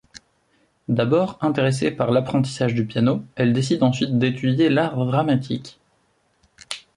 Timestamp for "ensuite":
3.83-4.17